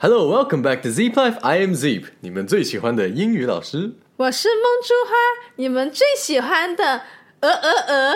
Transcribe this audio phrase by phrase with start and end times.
[0.00, 1.38] Hello, welcome back to Zip Life.
[1.42, 3.94] I am Zip，你们最喜欢的英语老师。
[4.16, 5.12] 我是梦珠花，
[5.56, 7.02] 你们最喜欢的
[7.40, 8.14] 鹅鹅鹅。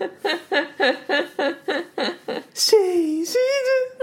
[2.52, 3.38] 谁是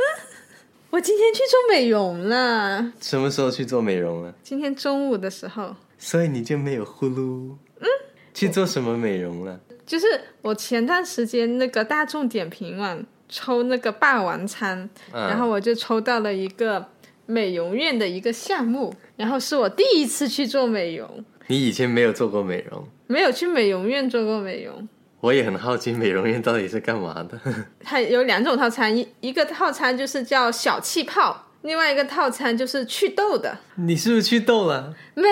[0.90, 4.34] 我今天去做美容了，什么时候去做美容了？
[4.42, 7.56] 今天中午的时候，所以你就没有呼噜？
[7.82, 7.88] 嗯，
[8.34, 9.60] 去做什么美容了？
[9.86, 10.08] 就是
[10.42, 16.84] 我前段时间那个大众点评网抽那个霸王餐，嗯然后我就抽到了一个
[17.26, 24.88] 美容院的一个项目，然后是我第一次去做美容，你以前没有做过美容，没有去美容院做过美容。
[25.22, 27.40] 我也很好奇美容院到底是干嘛的。
[27.84, 33.58] 它有两种套餐，一一个套餐就是叫小气泡，另外一个套餐就是祛痘的。
[33.76, 34.94] 你是不是祛痘了？
[35.16, 35.24] 没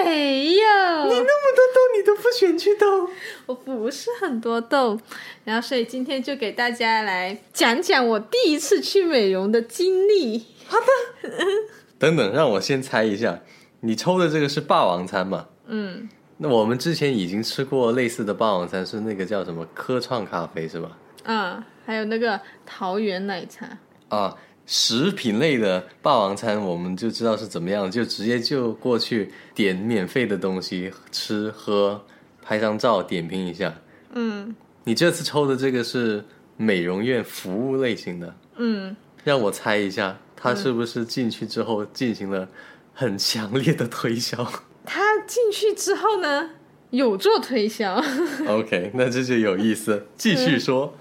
[0.56, 3.08] 有，你那么多痘你都不选祛痘？
[3.46, 5.00] 我不是很多痘，
[5.44, 10.46] 然后所以今天就给大家来讲讲我第一次去美容的经历。
[12.04, 13.40] 等等，让我先猜一下，
[13.80, 15.48] 你抽的这个是霸王餐嘛？
[15.68, 20.98] 嗯，那我们之前已经吃过类似的霸王餐，是那个叫什么科创咖啡是吧？
[21.24, 23.66] 啊，还有那个桃园奶茶，
[24.10, 32.04] 啊，食品类的霸王餐我们就知道是怎么样，就直接就过去点免费的东西吃喝，
[32.42, 33.74] 拍张照点评一下。
[34.14, 36.22] 嗯你这次抽的这个是
[36.58, 42.48] 美容院服务类型的，嗯，让我猜一下，他是不是进去之后进行了
[42.94, 44.38] 很强烈的推销
[44.86, 46.50] 他进去之后呢，
[46.90, 48.04] 有做推销。
[48.48, 50.94] ？OK，那这就有意思，继续说。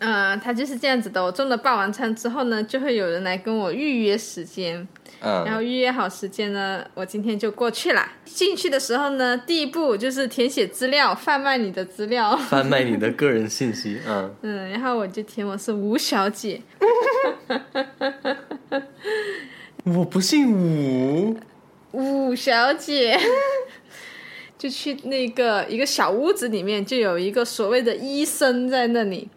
[0.00, 1.22] 嗯，他就是这样子的。
[1.22, 4.76] 我中了霸王餐之后呢，就会有人来跟我预约时间，
[5.20, 8.12] 嗯然后嗯，预约好时间呢，我今天就过去啦。
[8.24, 12.36] 进去的时候呢，第一步就是填写资料，贩卖你的资料。
[12.36, 16.62] 贩卖你的个人信息，嗯， 嗯，然后我就填我是吴小姐，
[19.96, 21.36] 我不姓武，
[21.92, 23.18] 武小姐。
[24.58, 29.28] 就去那个一个小屋子里面，就有一个所谓的医生在那里，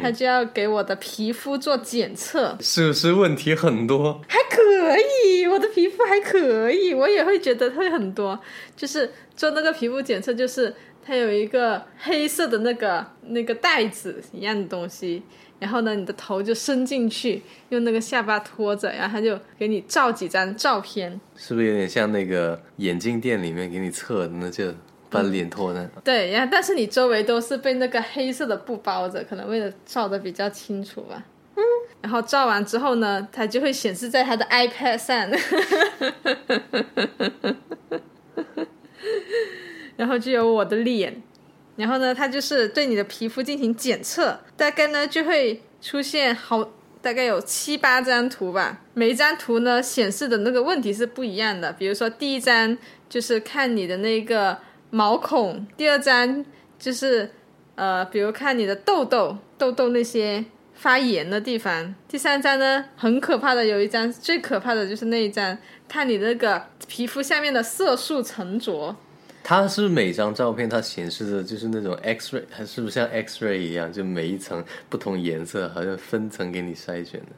[0.00, 4.20] 他就要给我的皮肤做检测，是不是问题很多？
[4.28, 4.96] 还可
[5.26, 8.38] 以，我的皮肤还可以，我也会觉得会很多。
[8.76, 10.72] 就是做那个皮肤检测，就是
[11.04, 15.24] 它有一个黑色的那个那个袋子一样的东西，
[15.58, 21.20] 然后呢，你的头就伸进去，用那个下巴托着，然后他就给你照几张照片。
[21.36, 24.72] 是不是有点像那个眼镜店里面给你测的，那就
[25.10, 25.84] 把脸托那？
[26.04, 31.24] 对，然后但是你周围都是被那个黑色的布包着，可能为了照的比较清楚吧。
[31.56, 31.62] 嗯，
[32.02, 35.28] 然后照完之后呢，它就会显示在他的 iPad 上，
[39.96, 41.20] 然后就有我的脸，
[41.78, 46.68] 然后呢，它就是对你的皮肤进行检测，大概呢就会出现好。
[47.00, 51.72] 大概有七八张图吧，每一张图呢显示的那个问题是不一样的。
[51.72, 52.76] 比如说第一张
[53.08, 54.58] 就是看你的那个
[54.90, 56.44] 毛孔，第二张
[56.76, 57.30] 就是
[57.76, 61.94] 呃，比如看你的痘痘、痘痘那些发炎的地方。
[62.08, 65.56] 第三张呢，很可怕的，有一张最可怕的就是那一张，
[65.88, 68.96] 看你那个皮肤下面的色素沉着。
[69.48, 77.28] 它是每张照片它显示的就是那种 X ray，它是不是像 X ray 一样，就每一层不同颜色，好像分层给你筛选的？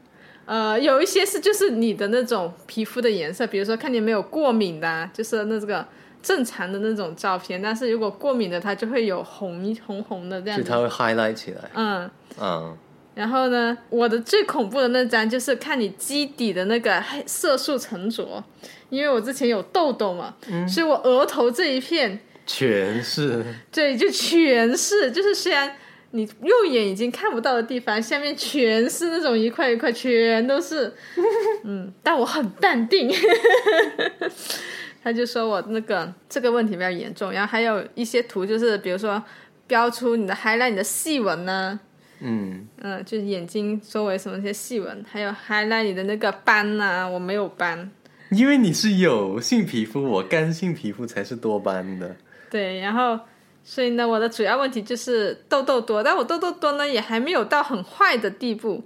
[0.45, 5.87] 呃，有一些是就是你的那种皮肤的颜色，比如说看你有没有过敏的啊、就是那这个
[6.21, 7.61] 正常的那种照片。
[7.61, 10.65] 但是如果过敏的，它就会有红红红的这样子。
[10.65, 11.61] 就它会 highlight 起来。
[11.75, 12.77] 嗯，嗯，
[13.15, 18.43] 然后呢，我的最恐怖的那张就是看你基底的那个黑色素沉着，
[18.91, 20.35] 因为我之前有痘痘嘛，
[20.67, 23.43] 所以我额头这一片，全是。
[23.71, 25.75] 对，就全是，就是虽然
[26.11, 30.93] 你肉眼已经看不到的地方，下面全是那种一块一块，全都是，
[31.63, 33.09] 嗯，但我很淡定。
[35.03, 39.23] 他就说我那个这个问题比较严重，然后还有一些图就是比如说
[39.65, 41.79] 标出你的 highlight 你的细纹呢、
[42.19, 47.89] 嗯，嗯，就是眼睛周围什么一些细纹，还有 highlight 你的那个斑呐、我没有斑。
[48.31, 52.15] 因为你是油性皮肤，我干性皮肤才是多斑的。
[52.49, 53.19] 对，然后
[53.63, 58.83] 所以呢，我的主要问题就是痘痘多，但我痘痘多呢也还没有到很坏的地步，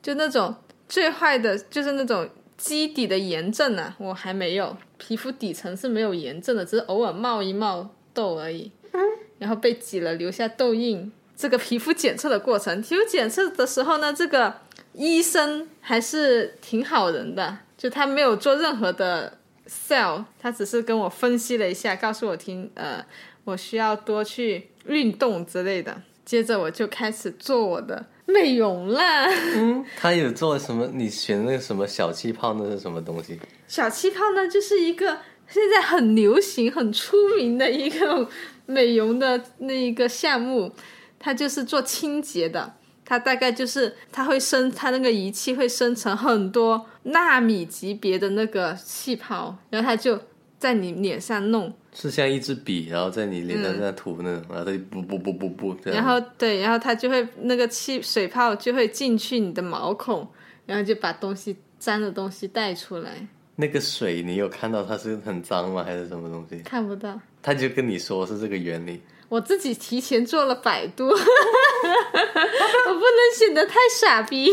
[0.00, 0.54] 就那种
[0.88, 9.00] 最坏的就是那种基底的炎症啊，我还没有，皮肤底层是没有炎症的，只是偶尔冒一冒痘而已，嗯
[9.38, 11.12] 然后被挤了留下痘印。
[11.36, 14.54] 这个皮肤检测的过程，皮肤检测的时候呢，这个
[14.94, 19.38] 医生还是挺好人的，就他没有做任何的
[19.68, 23.00] sell，他只是跟我分析了一下，告诉我听，呃，
[23.44, 26.02] 我需要多去运动之类的。
[26.24, 29.28] 接着我就开始做我的美美容啦。
[29.54, 30.88] 嗯， 他有做什么？
[30.92, 33.38] 你选那个什么小气泡，那是什么东西？
[33.68, 38.28] 小气泡呢，就是一个现在很流行、很出名的一个
[38.66, 40.72] 美容的那一个项目，
[41.20, 42.74] 它就是做清洁的。
[43.06, 50.20] 它大概就是它会生，它那个仪器会生成很多纳米级别的那个气泡，然后它就
[50.58, 56.04] 在你脸上弄，是像一支笔，然后在你脸上这样涂那种，然后它就不不不不不这样。
[56.04, 60.26] 然后对，然后它就会那个气水泡就会进去你的毛孔，
[60.66, 65.84] 然后就把东西脏的东西带出来，那个水你有看到它是很脏吗？
[65.84, 66.58] 还是什么东西？
[66.64, 67.20] 看不到。
[67.40, 69.00] 他就跟你说是这个原理。
[69.28, 74.50] 我自己提前做了百度， 我不能显得太傻逼，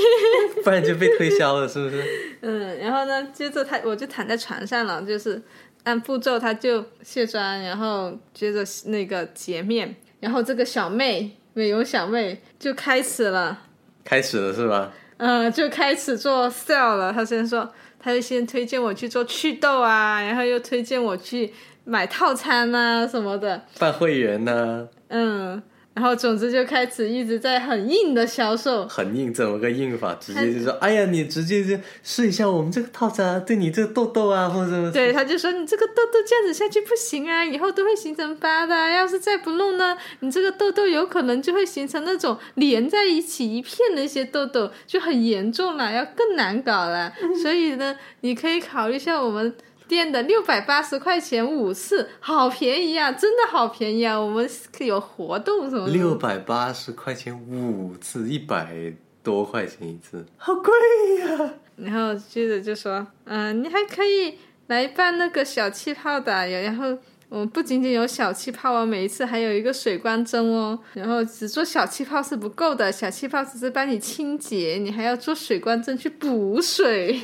[0.64, 2.04] 不然就被推销了，是不是？
[2.42, 5.40] 嗯，然后呢，接着他我就躺在床上了，就是
[5.84, 13.62] 按步骤，他就卸妆，然后接着那个洁面，然后这个小妹美容小妹就开始了，
[14.04, 14.92] 开始了是吧？
[15.18, 17.14] 嗯，就开始做 sell 了。
[17.14, 21.54] 他先说，他就先推荐我去做祛痘啊，然后又推荐我去。
[21.86, 24.88] 买套餐啊什么的，办会员呢？
[25.10, 25.62] 嗯，
[25.94, 30.16] 然后总之就开始一直在很硬的销售，很硬，怎么个硬法？
[30.16, 34.92] 直接就说：“哎呀，你直接就试一下我们这个套餐，对你这个痘痘啊，或者什么……
[34.92, 38.90] 对，他就说你这个痘痘这样子下去不行啊，以后都会形成疤的。
[38.90, 47.14] 要是再不弄呢，你这个痘痘有可能就会形成那种连在一起一片的一些痘痘，就很严重了，要更难搞了。
[47.44, 49.54] 所以呢，你可以考虑一下我们。”
[49.88, 53.12] 店的六百八十块钱五次，好便宜啊！
[53.12, 54.20] 真的好便宜啊！
[54.20, 54.50] 我们
[54.80, 55.88] 有活动什么？
[55.88, 60.74] 六百八十块钱五次，一百多块钱一次，好贵
[61.20, 61.54] 呀！
[61.76, 64.38] 然后接着就说，嗯，你还可以
[64.68, 66.98] 来办那个小气泡的，然后
[67.30, 70.78] 我们不仅仅有小气泡哦，每一次还有一个水光针哦。
[70.94, 77.20] 然后只做小气泡是不够的，小气泡只是帮你清洁，你还要做水光针去补水。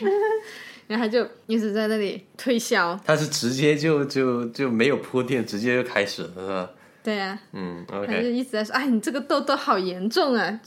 [0.89, 6.69] 然后他就一直在那里推销，他是直接就就就没有铺垫，直接就开始了，是吧？
[7.03, 10.59] 对呀，嗯，OK，他就一直在说，哎，你这个痘痘好严重啊！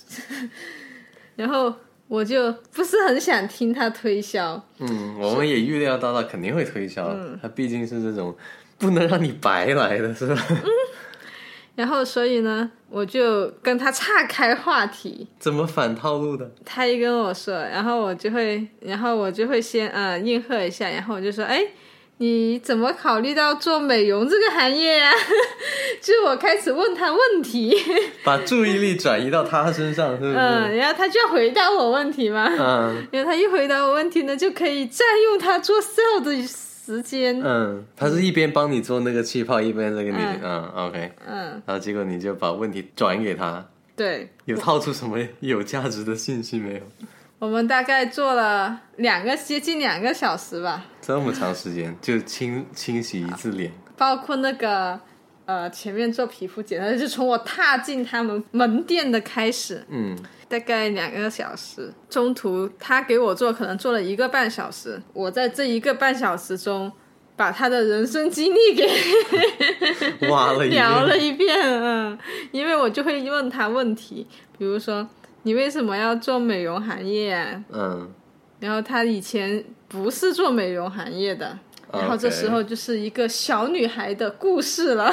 [1.34, 1.74] 然后
[2.06, 4.64] 我就不是很想听他推销。
[4.78, 8.32] 嗯，我们也预料到他肯定会推销，他毕竟是这种
[8.78, 10.36] 不能让你白来的，是吧？
[11.74, 15.26] 然后，所以呢，我就跟他岔开话题。
[15.38, 16.50] 怎么反套路的？
[16.64, 21.62] 他一跟我说，然后我就会，然后我就会先呃应和一下，然后我就说，哎，
[22.18, 25.10] 你怎么考虑到做美容这个行业呀？
[26.02, 27.74] 就我开始问他问题，
[28.22, 30.34] 把注意力转移到他身上，是不是？
[30.34, 32.46] 嗯，然后他就要回答我问题嘛。
[32.50, 36.32] 嗯，然后他一回答我问题呢，就可以占用他做 sale 的。
[36.84, 43.64] 时间，嗯，他是一边帮你做那个气泡，一边在跟你，嗯，OK，嗯，然后结果你就把问题转给他，
[43.94, 46.80] 对，有套出什么有价值的信息没有？
[47.38, 54.98] 我们大概做了两个接近两个小时吧，这么长时间就清清洗一次脸，包括那个
[55.44, 60.16] 呃前面做皮肤检查，就从我踏进他们门店的开始，嗯。
[60.52, 65.00] 大概两个小时，中途他给我做，可能做了一个半小时。
[65.14, 66.92] 我在这一个半小时中，
[67.34, 68.86] 把他的人生经历给
[70.28, 71.58] 挖了聊了一遍。
[71.58, 72.18] 嗯，
[72.50, 74.26] 因为我就会问他问题，
[74.58, 75.08] 比如说
[75.44, 77.64] 你为什么要做美容行业啊？
[77.72, 78.10] 嗯，
[78.60, 81.58] 然后他以前不是做美容行业的，
[81.94, 85.10] 然后这时候就是一个小女孩的故事了。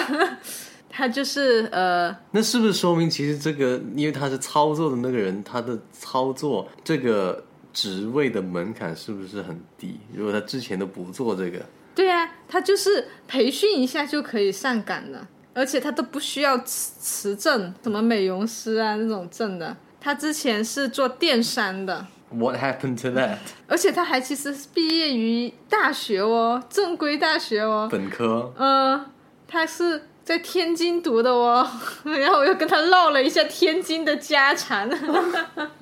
[0.92, 10.00] 他就是呃，那是不是说明其实这个，因为他是操作的那个人，他的操作这个职位的门槛是不是很低？
[10.14, 19.78] 如果他之前都不做这个，对啊，他就是培训一下就可以上岗了，而且他都不需要持持证，什么美容师啊那种证的。
[20.02, 22.08] 他之前是做电商的。
[22.32, 23.38] What happened to that？
[23.68, 28.52] 而且他还其实是毕业于大学哦，正规大学哦，本科。
[28.58, 29.06] 嗯，
[29.48, 30.04] 他是。
[30.30, 31.68] 在天津读的哦，
[32.06, 34.88] 然后我又跟他唠了一下天津的家常。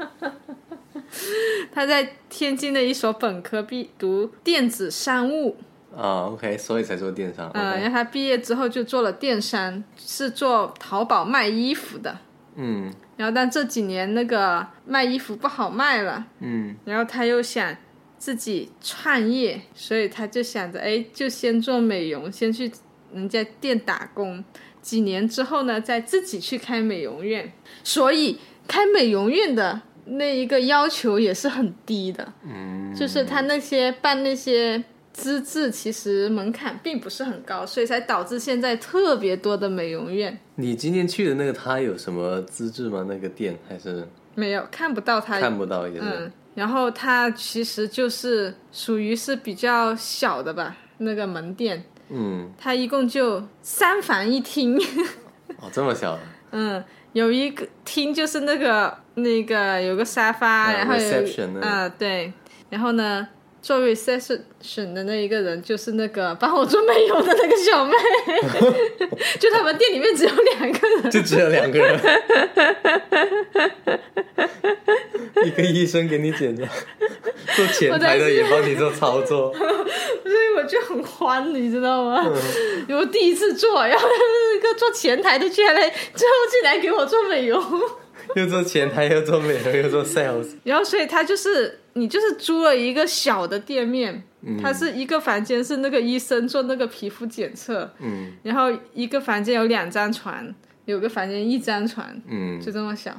[1.73, 5.57] 他在天津的一所本科毕读电子商务
[5.93, 7.51] 啊，OK，所以才做电商。
[7.53, 12.17] 嗯，然后他毕业之后就做了电商，是做淘宝卖衣服的。
[12.55, 16.25] 嗯，然后但这几年那个卖衣服不好卖了。
[16.39, 17.75] 嗯，然后他又想
[18.17, 22.71] 自己创业，所以他就想着，哎，就先做美容，先去。
[23.13, 24.43] 人家店打工
[24.81, 27.51] 几年之后呢，再自己去开美容院，
[27.83, 28.37] 所以
[28.67, 40.37] 开美容院的那一个要求也是很低的，嗯，就是他那些办那些资质，其实门槛并不是很高，所以才导致现在特别多的美容院。
[40.55, 43.05] 你今天去的那个，他有什么资质吗？
[43.09, 46.01] 那个店还是没有看不到他，看不到也是。
[46.01, 54.77] 嗯，然后它其实就是属于是比较小的吧，那个门店，嗯，它一共就三房一厅，
[55.59, 56.17] 哦，这么小，
[56.51, 56.83] 嗯，
[57.13, 62.31] 有一个厅就是那个那个有个沙发，啊然后有啊对，
[62.69, 63.27] 然后呢。
[63.61, 67.93] 做 reception 的那一个人就是那个帮我做美容的那个小妹，
[69.39, 71.99] 就他们店里面只有两个人，就只有两个人，
[75.45, 76.63] 一个医生给你检查，
[77.55, 82.25] 做前台的也帮你做操作，所以我就很欢，你知道吗？
[82.87, 82.97] 嗯。
[82.97, 87.61] 我第一次做，然后那个做前台的居然来最后进来给我做美容，
[88.35, 100.53] 又做前台又做美容又做 sales，然后所以他就是你就是租了一个小的店面，嗯它是一个房间是那个医生做那个皮肤检测，嗯然后一个房间有两张床，
[100.85, 103.11] 有个房间一张床，嗯，就这么小。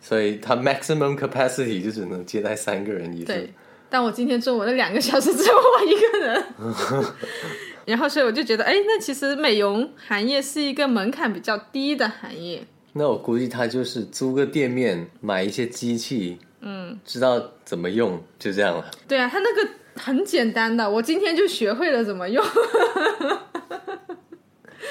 [0.00, 3.34] 所以他 maximum capacity 就只能接待三个人以上。
[3.34, 3.52] 对，
[3.88, 6.44] 但我今天中午那两个小时只有我一个人，
[7.86, 12.62] 然后所以我就觉得，哎，那其实美容行业是一个门槛比较低的行业。
[12.98, 18.90] 那我估计他就是租个店面，买一些机器，嗯，知道怎么用，就这样了。
[19.06, 19.68] 对啊，他那个
[20.00, 22.42] 很简单的，我今天就学会了怎么用。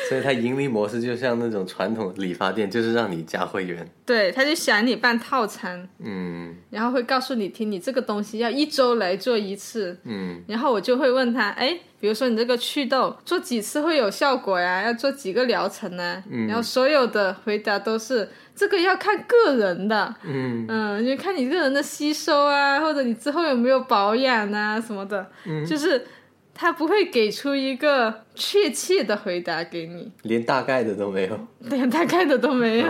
[0.08, 3.90] 所以他盈利模式就像那种传统理发店，就是让你加会员。
[4.06, 9.98] 对，他就想你办套餐，嗯然后会告诉你听，你这个东西要一周来做一次。
[10.04, 14.84] 嗯然后我就会问他，哎，比如说你这个祛痘做几次会有效果呀？
[14.84, 16.24] 要做几个疗程呢？
[16.30, 26.06] 嗯然后所有的回答都是这个要看个人的，嗯嗯，就看你个人的吸收啊，或者你之后有没有保养啊什么的，嗯就是
[26.54, 31.48] 他不会给出一个确切的回答给你，连大概的都没有。
[31.62, 32.88] 连大概的都没有。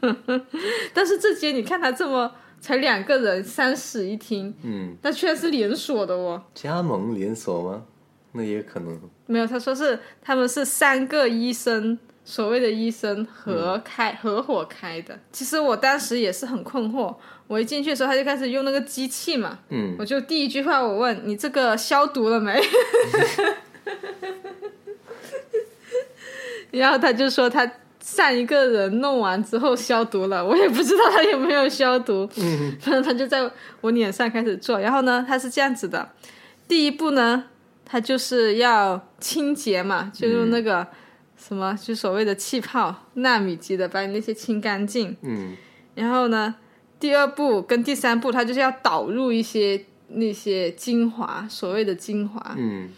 [0.00, 0.16] 嗯
[0.92, 6.42] 但是这些你看他这么才两个人，三室一厅，嗯，那居然是连锁的哦。
[6.54, 7.82] 加盟连锁吗？
[8.32, 9.00] 那也可能。
[9.26, 15.18] 没有，他说是他们是三个医生，所谓的医生合开、合伙开的。
[15.32, 17.14] 其实我当时也是很困惑，
[17.46, 22.60] 我一进去的时候他就开始用那个机器嘛，嗯，我就第一句话我问你这个消毒了没？
[26.70, 27.68] 然后他就说他
[28.00, 32.28] 上一个人弄完之后消毒了，我也不知道他有没有消毒。
[32.36, 36.10] 嗯，反正他就在我脸上开始做，然后呢，他是这样子的，
[36.66, 37.44] 第一步呢，
[37.84, 40.86] 他就是要清洁嘛，就用那个
[41.36, 45.16] 什么，就所谓的气泡纳米级的把你那些清干净。
[45.22, 45.56] 嗯
[45.94, 46.54] 然后呢，
[46.98, 52.54] 第二步跟第三步，他就是要导入一些那些精华，所谓的精华。
[52.56, 52.88] 嗯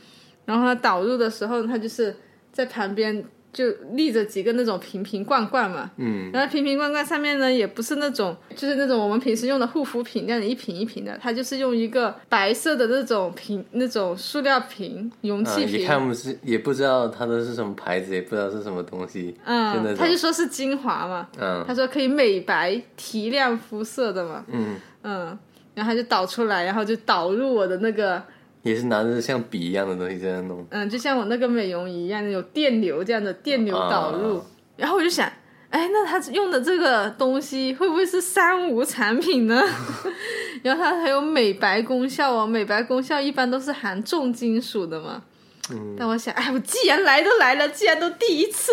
[0.45, 2.15] 然后他导入的时候，他就是
[2.53, 5.91] 在旁边就立着几个那种瓶瓶罐罐嘛。
[5.97, 15.81] 嗯然后瓶瓶罐罐上面呢，也不是那种就是那种我们平时用的护肤品那样一瓶一瓶的，它就是用一个白色的那种瓶，那种塑料瓶、容啊，器瓶。
[15.81, 19.37] 一看不是，也不知道它的是什么牌子，也不知道是什么东西。
[19.45, 24.45] 嗯，种他就说是精华嘛，嗯他说可以美白提亮肤色的嘛。
[24.49, 25.39] 嗯，嗯，
[25.75, 28.23] 然后他就导出来，然后就导入我的那个，
[28.63, 30.67] 也是拿着像笔一样的东西在那弄。
[30.71, 34.39] 嗯，就像我那个美容仪一样，有电流这样的电流导入。
[34.39, 34.45] 啊
[34.77, 35.31] 然后我就想，
[35.71, 39.63] 哎，那他用的这个东西会不会是三无产品呢？
[40.65, 45.23] 然后它还有美白功效哦，美白功效一般都是含重金属的嘛。
[45.71, 48.73] 嗯但我想，哎，我既然来都来了，既然都第一次，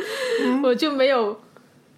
[0.62, 1.40] 我就没有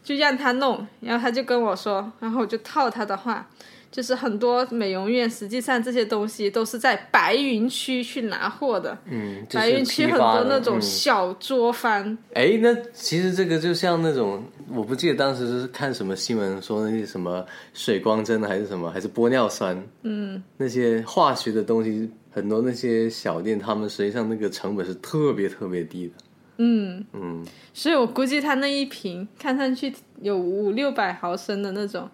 [0.05, 3.49] 就让他弄，然后他就跟我说，然后我就套他的话，
[3.91, 10.83] 就是很多美容院实际上这些东西都是在白云区去拿货的，嗯，就白云区很多那种嗯。
[10.83, 26.15] 小作坊，哎，那其实这个就像那种，我不记得当时是看什么新闻说那些什么水光针还是什么，还是玻尿酸，嗯，那些化学的东西，很多那些小店，他们实际上那个成本是特别特别低的。
[26.59, 32.09] 嗯，嗯，所以我估计他那一瓶看上去有五六百毫升的那种，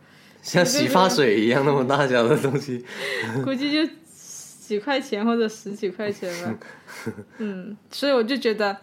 [0.44, 2.84] 像洗发水一样那么大小的东西，
[3.42, 3.92] 估计就
[4.66, 6.54] 几块钱或者十几块钱吧。
[7.38, 8.76] 嗯，所以我就觉得，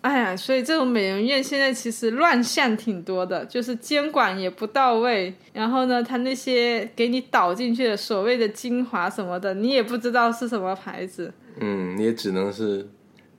[0.00, 11.32] 哎呀，所以这种美容院现在其实乱象挺多的，就是监管也不到位，然后呢，他那些给你导进去的所谓的精华什么的，你也不知道是什么牌子。
[11.60, 12.88] 嗯，你也只能是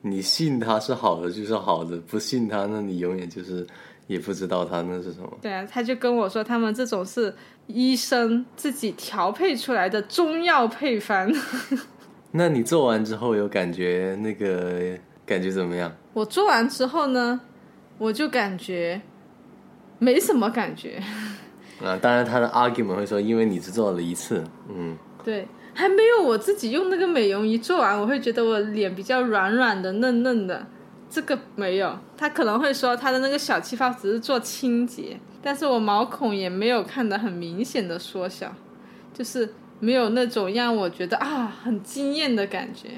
[0.01, 3.65] 你信它是好的就是好的，不信它，那你永远就是
[4.07, 5.37] 也不知道他那是什么。
[5.41, 7.33] 对啊，他就跟我说，他们这种是
[7.67, 11.31] 医生自己调配出来的中药配方。
[12.31, 15.91] 那你做完之后有感觉那个感觉怎么样？
[16.13, 17.39] 我做完之后呢，
[17.97, 19.01] 我就感觉
[19.97, 21.01] 没什么感觉，
[21.81, 30.67] 啊，当然他的 argument 会说，因为你只做了一次，嗯，对，还没有我自己用那个美容仪做完，我会觉得我脸比较软软的、嫩嫩的。
[31.09, 38.53] 这个没有，他可能会说他的那个小气泡只是做清洁，但是我毛孔也没有看得很明显的缩小，
[39.13, 42.89] 就是没有那种让我觉得啊很惊艳的感觉。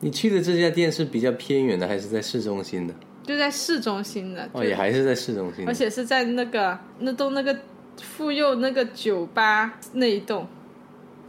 [0.00, 2.94] 你去的这家店是比较偏远的，还是在市中心的？
[3.22, 7.56] 就在市中心的，哦，也还是在市中心而且是在那个那栋那个
[7.96, 10.46] 妇幼那个酒吧那一栋，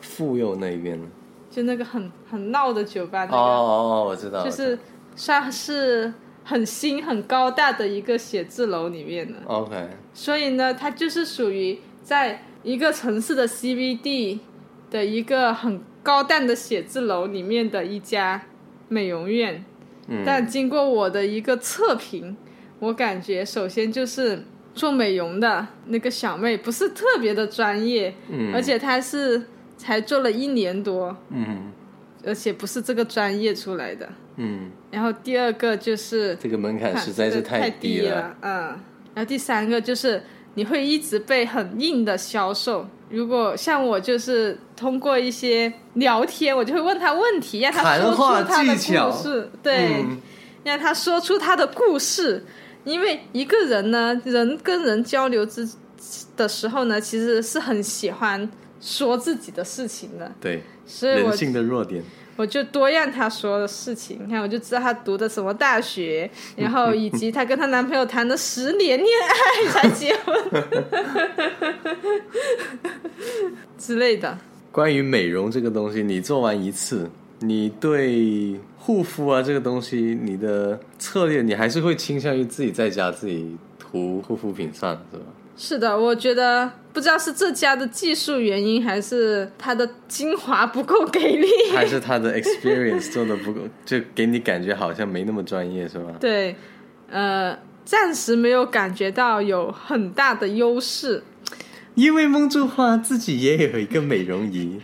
[0.02, 1.08] 妇幼那一边呢。
[1.50, 4.78] 就那个很很闹的酒吧那哦，哦哦，我知道，就是
[5.16, 6.14] 算是
[6.48, 9.40] 很新很高大的一个写字楼里面的。
[9.48, 9.76] OK，
[10.14, 14.38] 所以呢，它就是属于在一个城市的 CBD
[14.92, 18.44] 的一个很高档的写字楼里面的一家
[18.88, 19.66] 美容院。
[20.08, 20.22] 嗯。
[20.24, 22.38] 但经过我的一个测评，
[22.78, 28.54] 我感觉首先就是做美容的那个小妹不是特别的专业，嗯。
[28.54, 29.48] 而且她是
[29.78, 31.72] 才做了一年多，嗯
[32.26, 34.08] 而且不是这个专业出来的。
[34.38, 38.52] 嗯，然后第二个就是这个门槛实在是太低了，嗯。
[39.14, 40.22] 然后第三个就是
[40.56, 42.86] 你会一直被很硬的销售。
[43.10, 50.18] 如果像我就是通过一些聊天，我就会问他问题，让他说出他的故事，对，嗯
[50.64, 52.44] 让他说出他的故事。
[52.84, 55.68] 因为一个人呢，人跟人交流之
[56.36, 62.04] 的时候呢，其实是很喜欢说自己的事情的，对，所以人性的弱点。
[62.38, 69.30] 我就多让他说的事情，你看我就知道他读的什么大学， 然后以及她跟她男朋友谈了十年恋爱
[69.72, 70.36] 才结婚
[73.80, 74.38] 之类的。
[74.70, 85.24] 关于美容这个东西，你做完一次，你对护肤啊这个东西，你的策略，你还是会倾向于自己在家自己涂护肤品算了，是吧？
[85.58, 91.48] 是的，我觉得不知道是这家的技术原因，还是它的精华不够给力。
[91.74, 96.12] 还是它的 experience 做的不够，就给你感觉好像没那么专业，是吧？
[96.20, 96.56] 对，
[97.10, 101.24] 呃，暂时没有感觉到有很大的优势。
[101.96, 104.80] 因为梦珠花自己也有一个美容仪，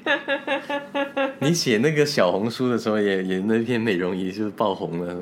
[1.40, 5.16] 你写那个小红书的时候也也那篇美容仪就是爆红了，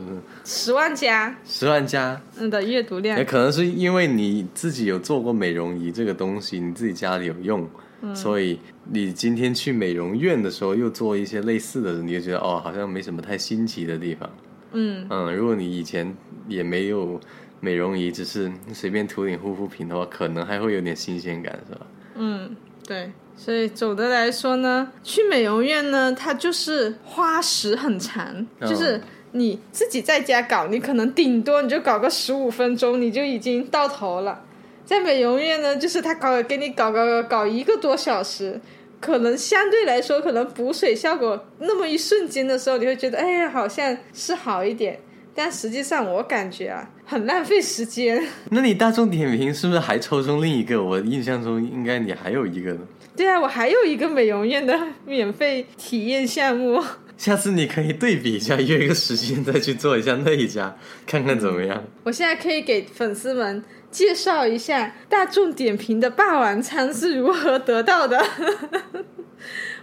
[0.45, 1.36] 十万加。
[1.43, 2.21] 十万加。
[2.38, 3.17] 嗯的阅读量。
[3.17, 7.67] 也，可能是因为你自己有做过美容仪这个东西，你自己家里有用，
[8.13, 8.60] 所以
[8.91, 14.30] 你今天去美容院的时候又做一些类似的，你就觉得哦，好像没什么太新奇的地方。
[14.73, 16.15] 嗯，嗯，如果你以前
[16.47, 17.19] 也没有
[17.60, 21.86] 美容仪，只是随便涂点护肤品的话，可能还会有点新鲜感，是吧？
[22.15, 22.56] 嗯，
[22.88, 34.43] 对，所以总的来说呢，去美容院呢，它就是花时很长，哦就是你自己在家搞，你可能顶多你就搞个十五分钟，你就已经到头了。
[34.86, 38.60] 在美容院呢，就是他搞给你搞搞搞搞一个多小时，
[39.00, 45.00] 可能相对来说，可能补水效果那么一瞬间的时候，你会觉得，哎呀，好像是好一点。
[45.34, 48.22] 但实际上，我感觉啊，很浪费时间。
[48.52, 50.84] 那你大众点评是不是还抽中另一个？
[50.84, 52.80] 我印象中应该你还有一个呢。
[53.15, 56.84] 对啊，我还有一个美容院的免费体验项目。
[57.18, 61.84] 下次你可以对比一下，约一个时间再去做一下那一家，看看怎么样。
[62.04, 63.62] 我现在可以给粉丝们
[63.92, 68.24] 介绍一下大众点评的霸王餐是如何得到的。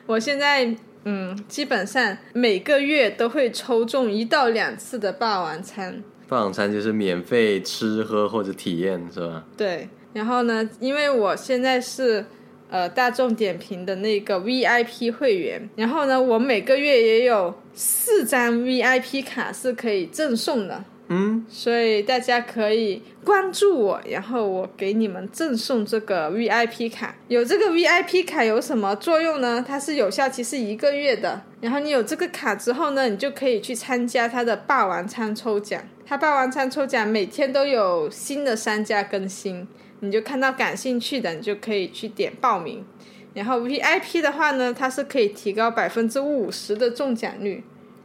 [0.06, 0.74] 我现在
[1.08, 6.02] 嗯，基本上每个月都会抽中一到两次的霸王餐。
[6.28, 9.44] 霸王餐就是免费吃喝或者体验，是吧？
[9.56, 12.26] 对，然后呢，因为我现在是
[12.68, 20.84] 呃大众点评的那个 VIP 会员，然后呢，我每个月也有四张 VIP 卡是可以赠送的。
[21.08, 27.14] 嗯，所以大家可以关注我，然后我给你们赠送这个 VIP 卡。
[27.28, 29.64] 有这个 VIP 卡有什么作用呢？
[29.66, 31.42] 它是有效期是一个月的。
[31.60, 35.80] 然后你有这个卡之后呢，你就可以去参加它的霸王餐抽奖。
[36.04, 39.66] 它霸王餐抽奖每天都有新的商家更新，
[40.00, 42.84] 你就看到感兴趣的，你就可以去点报名。
[43.32, 47.62] 然后 VIP 的话呢，它是可以提高百分之五十的中奖率。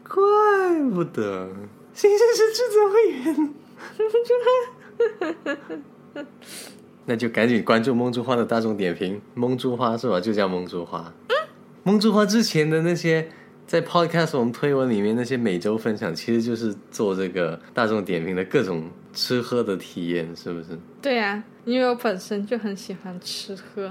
[0.08, 0.22] 怪
[0.94, 1.50] 不得
[1.94, 3.54] 新生是智者会员。
[7.06, 10.20] 那就赶紧关注梦珠花的大众点评，梦珠花是吧？
[10.20, 11.14] 就叫梦珠花。
[11.84, 13.28] 梦珠花之前的那些
[13.66, 20.78] 在 Podcast 我们推文里面那些每周分享，其实就是做这个大众点评的各种吃喝的体验，是不是？
[21.02, 23.84] 对啊，因为我本身就很喜欢吃喝。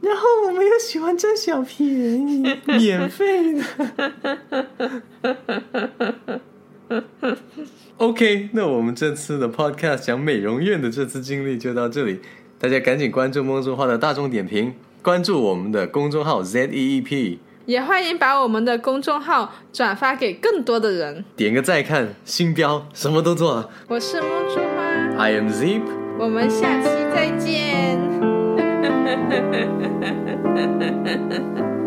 [0.00, 3.62] 然后我们又喜欢占小便宜， 免费的。
[7.98, 12.20] OK，那我们这次的 Podcast 讲美容院的这次经历就到这里。
[12.58, 21.24] 大家赶紧关注梦中花的大众点评，关注我们的公众号 Z E E P，也欢迎把我们的公众号转发给更多的人。
[21.36, 23.68] 点个再看，星标什么都做了。
[23.88, 24.82] 我是梦珠花
[25.18, 25.82] ，I am Zip，
[26.18, 28.00] 我们下期再见。